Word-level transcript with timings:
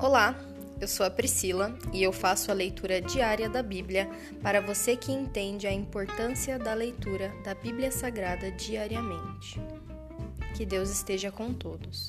Olá, 0.00 0.36
eu 0.80 0.86
sou 0.86 1.04
a 1.04 1.10
Priscila 1.10 1.76
e 1.92 2.04
eu 2.04 2.12
faço 2.12 2.52
a 2.52 2.54
leitura 2.54 3.00
diária 3.00 3.48
da 3.48 3.64
Bíblia 3.64 4.08
para 4.40 4.60
você 4.60 4.96
que 4.96 5.10
entende 5.10 5.66
a 5.66 5.72
importância 5.72 6.56
da 6.56 6.72
leitura 6.72 7.32
da 7.42 7.52
Bíblia 7.52 7.90
Sagrada 7.90 8.48
diariamente. 8.52 9.60
Que 10.56 10.64
Deus 10.64 10.88
esteja 10.88 11.32
com 11.32 11.52
todos. 11.52 12.08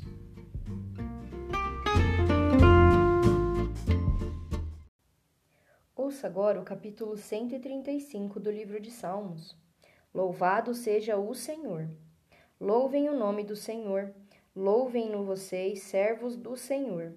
Ouça 5.96 6.28
agora 6.28 6.62
o 6.62 6.64
capítulo 6.64 7.18
135 7.18 8.40
do 8.40 8.52
livro 8.52 8.80
de 8.80 8.92
Salmos. 8.92 9.58
Louvado 10.14 10.76
seja 10.76 11.18
o 11.18 11.34
Senhor. 11.34 11.90
Louvem 12.62 13.10
o 13.10 13.18
nome 13.18 13.44
do 13.44 13.56
Senhor. 13.56 14.14
Louvem-no 14.56 15.26
vocês, 15.26 15.82
servos 15.82 16.38
do 16.38 16.56
Senhor 16.56 17.16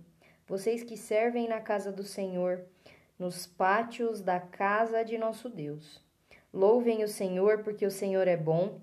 vocês 0.52 0.82
que 0.82 0.98
servem 0.98 1.48
na 1.48 1.62
casa 1.62 1.90
do 1.90 2.02
Senhor, 2.02 2.66
nos 3.18 3.46
pátios 3.46 4.20
da 4.20 4.38
casa 4.38 5.02
de 5.02 5.16
nosso 5.16 5.48
Deus. 5.48 6.04
Louvem 6.52 7.02
o 7.02 7.08
Senhor, 7.08 7.62
porque 7.62 7.86
o 7.86 7.90
Senhor 7.90 8.28
é 8.28 8.36
bom. 8.36 8.78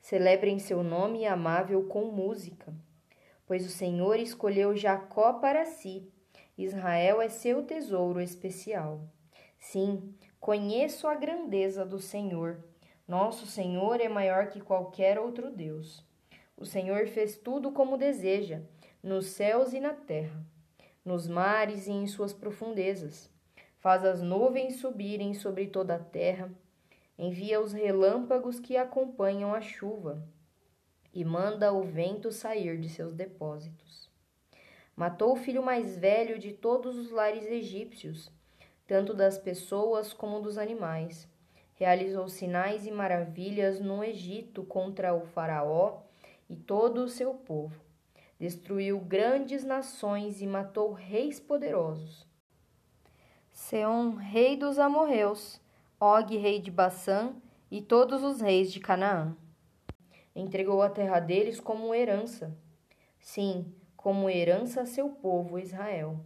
Celebrem 0.00 0.58
seu 0.58 0.82
nome 0.82 1.24
amável 1.24 1.84
com 1.84 2.06
música. 2.06 2.74
Pois 3.46 3.64
o 3.64 3.68
Senhor 3.68 4.18
escolheu 4.18 4.74
Jacó 4.74 5.34
para 5.34 5.64
si, 5.64 6.10
Israel 6.58 7.22
é 7.22 7.28
seu 7.28 7.62
tesouro 7.62 8.20
especial. 8.20 9.08
Sim, 9.60 10.16
conheço 10.40 11.06
a 11.06 11.14
grandeza 11.14 11.86
do 11.86 12.00
Senhor. 12.00 12.64
Nosso 13.06 13.46
Senhor 13.46 14.00
é 14.00 14.08
maior 14.08 14.48
que 14.48 14.60
qualquer 14.60 15.20
outro 15.20 15.52
Deus. 15.52 16.04
O 16.56 16.64
Senhor 16.64 17.06
fez 17.06 17.36
tudo 17.36 17.70
como 17.70 17.96
deseja, 17.96 18.60
nos 19.00 19.26
céus 19.26 19.72
e 19.72 19.78
na 19.78 19.92
terra 19.92 20.44
nos 21.04 21.26
mares 21.26 21.86
e 21.86 21.90
em 21.90 22.06
suas 22.06 22.32
profundezas. 22.32 23.30
Faz 23.78 24.04
as 24.04 24.22
nuvens 24.22 24.76
subirem 24.76 25.34
sobre 25.34 25.66
toda 25.66 25.96
a 25.96 25.98
terra, 25.98 26.50
envia 27.18 27.60
os 27.60 27.72
relâmpagos 27.72 28.60
que 28.60 28.76
acompanham 28.76 29.52
a 29.52 29.60
chuva 29.60 30.22
e 31.12 31.24
manda 31.24 31.72
o 31.72 31.82
vento 31.82 32.30
sair 32.30 32.78
de 32.78 32.88
seus 32.88 33.12
depósitos. 33.12 34.08
Matou 34.94 35.32
o 35.32 35.36
filho 35.36 35.62
mais 35.62 35.96
velho 35.96 36.38
de 36.38 36.52
todos 36.52 36.96
os 36.96 37.10
lares 37.10 37.44
egípcios, 37.46 38.30
tanto 38.86 39.12
das 39.12 39.36
pessoas 39.36 40.12
como 40.12 40.40
dos 40.40 40.56
animais. 40.56 41.28
Realizou 41.74 42.28
sinais 42.28 42.86
e 42.86 42.90
maravilhas 42.90 43.80
no 43.80 44.04
Egito 44.04 44.62
contra 44.62 45.12
o 45.12 45.26
Faraó 45.26 46.02
e 46.48 46.54
todo 46.54 47.02
o 47.02 47.08
seu 47.08 47.34
povo 47.34 47.91
destruiu 48.42 48.98
grandes 48.98 49.62
nações 49.62 50.42
e 50.42 50.48
matou 50.48 50.92
reis 50.92 51.38
poderosos. 51.38 52.26
Seom, 53.52 54.16
rei 54.16 54.56
dos 54.56 54.80
amorreus, 54.80 55.60
Og, 56.00 56.36
rei 56.36 56.58
de 56.58 56.68
Bassã, 56.68 57.36
e 57.70 57.80
todos 57.80 58.24
os 58.24 58.40
reis 58.40 58.72
de 58.72 58.80
Canaã. 58.80 59.36
Entregou 60.34 60.82
a 60.82 60.90
terra 60.90 61.20
deles 61.20 61.60
como 61.60 61.94
herança. 61.94 62.52
Sim, 63.20 63.72
como 63.96 64.28
herança 64.28 64.80
a 64.80 64.86
seu 64.86 65.10
povo 65.10 65.56
Israel. 65.56 66.18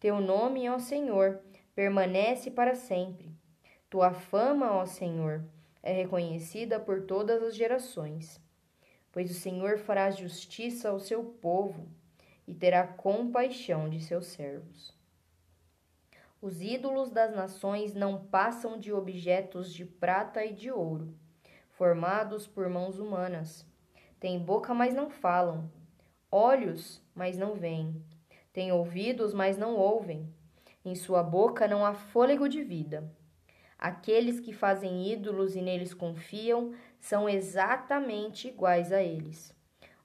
Teu 0.00 0.20
nome, 0.20 0.68
ó 0.68 0.80
Senhor, 0.80 1.40
permanece 1.72 2.50
para 2.50 2.74
sempre. 2.74 3.32
Tua 3.88 4.12
fama, 4.12 4.72
ó 4.72 4.86
Senhor, 4.86 5.44
é 5.84 5.92
reconhecida 5.92 6.80
por 6.80 7.02
todas 7.02 7.40
as 7.44 7.54
gerações 7.54 8.43
pois 9.14 9.30
o 9.30 9.34
Senhor 9.34 9.78
fará 9.78 10.10
justiça 10.10 10.88
ao 10.88 10.98
seu 10.98 11.22
povo 11.22 11.86
e 12.48 12.52
terá 12.52 12.84
compaixão 12.84 13.88
de 13.88 14.00
seus 14.00 14.26
servos. 14.26 14.92
Os 16.42 16.60
ídolos 16.60 17.12
das 17.12 17.32
nações 17.32 17.94
não 17.94 18.24
passam 18.24 18.76
de 18.76 18.92
objetos 18.92 19.72
de 19.72 19.84
prata 19.84 20.44
e 20.44 20.52
de 20.52 20.68
ouro, 20.68 21.14
formados 21.70 22.48
por 22.48 22.68
mãos 22.68 22.98
humanas. 22.98 23.64
Têm 24.18 24.36
boca, 24.40 24.74
mas 24.74 24.92
não 24.92 25.08
falam, 25.08 25.70
olhos, 26.28 27.00
mas 27.14 27.38
não 27.38 27.54
veem, 27.54 28.04
têm 28.52 28.72
ouvidos, 28.72 29.32
mas 29.32 29.56
não 29.56 29.76
ouvem. 29.76 30.28
Em 30.84 30.96
sua 30.96 31.22
boca 31.22 31.68
não 31.68 31.86
há 31.86 31.94
fôlego 31.94 32.48
de 32.48 32.64
vida. 32.64 33.08
Aqueles 33.84 34.40
que 34.40 34.50
fazem 34.50 35.12
ídolos 35.12 35.54
e 35.54 35.60
neles 35.60 35.92
confiam 35.92 36.72
são 36.98 37.28
exatamente 37.28 38.48
iguais 38.48 38.90
a 38.90 39.02
eles. 39.02 39.54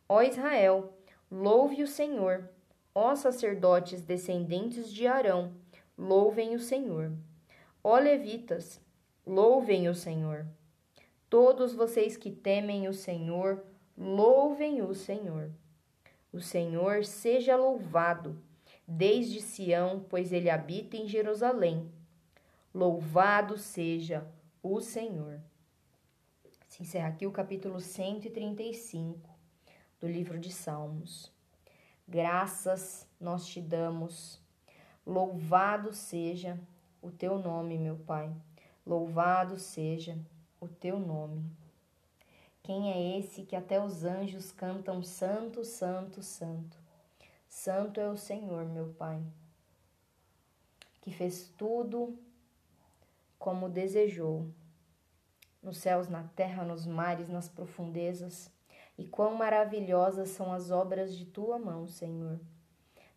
Ó 0.10 0.22
Israel, 0.22 0.94
louve 1.32 1.82
o 1.82 1.88
Senhor. 1.88 2.50
Ó 2.94 3.16
sacerdotes 3.16 4.02
descendentes 4.02 4.92
de 4.92 5.08
Arão, 5.08 5.54
louvem 5.98 6.56
o 6.56 6.60
Senhor. 6.60 7.14
Ó 7.82 7.98
levitas, 7.98 8.82
louvem 9.26 9.88
o 9.88 9.96
Senhor. 9.96 10.46
Todos 11.30 11.74
vocês 11.74 12.18
que 12.18 12.32
temem 12.32 12.86
o 12.90 12.94
Senhor, 12.94 13.64
louvem 13.98 14.82
o 14.82 14.94
Senhor. 14.94 15.52
O 16.34 16.42
Senhor 16.42 17.06
seja 17.06 17.56
louvado 17.56 18.38
desde 18.86 19.40
Sião, 19.40 20.06
pois 20.10 20.34
ele 20.34 20.50
habita 20.50 20.98
em 20.98 21.08
Jerusalém. 21.08 21.90
Louvado 22.80 23.58
seja 23.58 24.26
o 24.64 24.80
Senhor. 24.80 25.42
Se 26.66 26.82
encerra 26.82 27.10
aqui 27.10 27.28
o 27.28 27.32
capítulo 27.32 27.82
135 27.82 29.30
do 30.00 30.08
livro 30.08 30.40
de 30.40 30.50
Salmos. 30.50 31.30
Graças 32.08 33.06
nós 33.20 33.46
te 33.46 33.60
damos. 33.60 34.42
Louvado 35.06 35.92
seja 35.92 36.58
o 37.02 37.12
teu 37.12 37.38
nome, 37.38 37.78
meu 37.78 37.98
Pai. 37.98 38.34
Louvado 38.86 39.60
seja 39.60 40.18
o 40.58 40.66
teu 40.70 40.98
nome. 40.98 41.52
Quem 42.64 42.94
é 42.94 43.20
esse 43.20 43.44
que 43.44 43.58
até 43.58 43.84
os 43.84 44.06
anjos 44.06 44.54
cantam 44.54 45.04
santo, 45.04 45.66
santo, 45.66 46.24
santo? 46.24 46.78
Santo 47.50 48.00
é 48.00 48.10
o 48.10 48.16
Senhor, 48.16 48.64
meu 48.64 48.94
Pai, 48.94 49.22
que 51.02 51.12
fez 51.12 51.52
tudo 51.58 52.18
como 53.40 53.70
desejou, 53.70 54.54
nos 55.64 55.78
céus, 55.78 56.08
na 56.08 56.24
terra, 56.36 56.64
nos 56.64 56.86
mares, 56.86 57.28
nas 57.28 57.50
profundezas. 57.50 58.52
E 58.98 59.06
quão 59.06 59.34
maravilhosas 59.34 60.30
são 60.30 60.54
as 60.54 60.70
obras 60.70 61.18
de 61.18 61.26
tua 61.26 61.58
mão, 61.58 61.88
Senhor. 61.88 62.40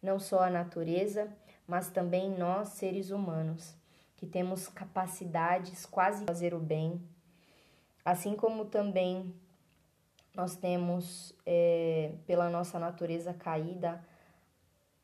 Não 0.00 0.18
só 0.18 0.44
a 0.44 0.50
natureza, 0.50 1.30
mas 1.66 1.90
também 1.90 2.30
nós, 2.30 2.68
seres 2.68 3.10
humanos, 3.10 3.76
que 4.16 4.26
temos 4.26 4.68
capacidades 4.68 5.84
quase 5.84 6.20
de 6.20 6.26
fazer 6.26 6.54
o 6.54 6.60
bem, 6.60 7.02
assim 8.04 8.36
como 8.36 8.64
também 8.64 9.34
nós 10.34 10.56
temos, 10.56 11.34
é, 11.44 12.14
pela 12.26 12.48
nossa 12.48 12.78
natureza 12.78 13.34
caída, 13.34 14.02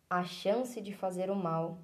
a 0.09 0.25
chance 0.25 0.81
de 0.81 0.95
fazer 0.95 1.31
o 1.31 1.37
mal. 1.37 1.79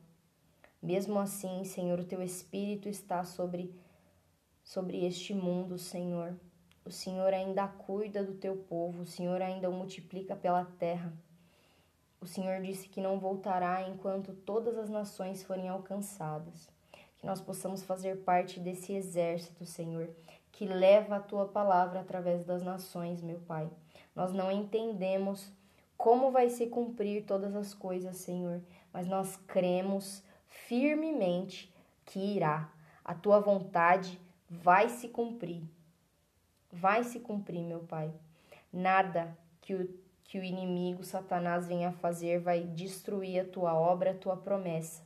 Mesmo 0.84 1.18
assim, 1.18 1.64
Senhor, 1.64 1.98
o 1.98 2.04
teu 2.04 2.22
Espírito 2.22 2.90
está 2.90 3.24
sobre, 3.24 3.74
sobre 4.62 5.02
este 5.06 5.32
mundo, 5.32 5.78
Senhor. 5.78 6.38
O 6.84 6.90
Senhor 6.90 7.32
ainda 7.32 7.66
cuida 7.66 8.22
do 8.22 8.34
teu 8.34 8.54
povo, 8.54 9.00
o 9.00 9.06
Senhor 9.06 9.40
ainda 9.40 9.70
o 9.70 9.72
multiplica 9.72 10.36
pela 10.36 10.66
terra. 10.78 11.10
O 12.20 12.26
Senhor 12.26 12.60
disse 12.60 12.86
que 12.86 13.00
não 13.00 13.18
voltará 13.18 13.88
enquanto 13.88 14.34
todas 14.34 14.76
as 14.76 14.90
nações 14.90 15.42
forem 15.42 15.70
alcançadas. 15.70 16.68
Que 17.16 17.24
nós 17.24 17.40
possamos 17.40 17.82
fazer 17.82 18.18
parte 18.18 18.60
desse 18.60 18.92
exército, 18.92 19.64
Senhor, 19.64 20.10
que 20.52 20.66
leva 20.66 21.16
a 21.16 21.20
tua 21.20 21.48
palavra 21.48 22.00
através 22.00 22.44
das 22.44 22.62
nações, 22.62 23.22
meu 23.22 23.40
Pai. 23.40 23.70
Nós 24.14 24.34
não 24.34 24.52
entendemos 24.52 25.50
como 25.96 26.30
vai 26.30 26.50
se 26.50 26.66
cumprir 26.66 27.24
todas 27.24 27.56
as 27.56 27.72
coisas, 27.72 28.18
Senhor, 28.18 28.60
mas 28.92 29.06
nós 29.06 29.34
cremos 29.46 30.22
firmemente 30.66 31.72
que 32.04 32.18
irá. 32.18 32.70
A 33.04 33.14
tua 33.14 33.40
vontade 33.40 34.18
vai 34.48 34.88
se 34.88 35.08
cumprir. 35.08 35.62
Vai 36.72 37.04
se 37.04 37.20
cumprir, 37.20 37.62
meu 37.62 37.80
Pai. 37.80 38.12
Nada 38.72 39.36
que 39.60 39.74
o, 39.74 39.88
que 40.24 40.38
o 40.38 40.44
inimigo, 40.44 41.04
Satanás, 41.04 41.66
venha 41.66 41.92
fazer 41.92 42.40
vai 42.40 42.62
destruir 42.62 43.40
a 43.40 43.44
tua 43.44 43.74
obra, 43.74 44.12
a 44.12 44.16
tua 44.16 44.36
promessa. 44.36 45.02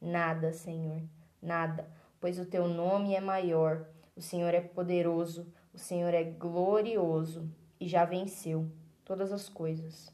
Nada, 0.00 0.52
Senhor, 0.52 1.02
nada, 1.42 1.86
pois 2.20 2.38
o 2.38 2.46
teu 2.46 2.66
nome 2.66 3.14
é 3.14 3.20
maior, 3.20 3.86
o 4.16 4.22
Senhor 4.22 4.54
é 4.54 4.60
poderoso, 4.60 5.46
o 5.74 5.78
Senhor 5.78 6.14
é 6.14 6.24
glorioso 6.24 7.50
e 7.78 7.86
já 7.86 8.06
venceu 8.06 8.70
todas 9.04 9.30
as 9.30 9.48
coisas. 9.48 10.10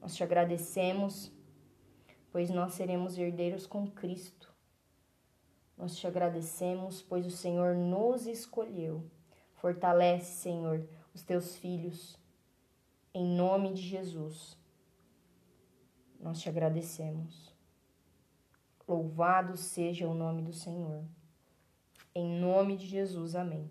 Nós 0.00 0.14
te 0.14 0.24
agradecemos 0.24 1.30
pois 2.32 2.50
nós 2.50 2.72
seremos 2.72 3.18
herdeiros 3.18 3.66
com 3.66 3.86
Cristo. 3.86 4.50
Nós 5.76 5.94
te 5.96 6.06
agradecemos, 6.06 7.02
pois 7.02 7.26
o 7.26 7.30
Senhor 7.30 7.76
nos 7.76 8.26
escolheu. 8.26 9.04
Fortalece, 9.54 10.40
Senhor, 10.40 10.88
os 11.14 11.22
teus 11.22 11.56
filhos, 11.56 12.18
em 13.14 13.24
nome 13.24 13.74
de 13.74 13.82
Jesus. 13.82 14.56
Nós 16.18 16.40
te 16.40 16.48
agradecemos. 16.48 17.54
Louvado 18.88 19.56
seja 19.56 20.08
o 20.08 20.14
nome 20.14 20.42
do 20.42 20.52
Senhor. 20.52 21.04
Em 22.14 22.40
nome 22.40 22.76
de 22.76 22.86
Jesus, 22.86 23.34
amém. 23.36 23.70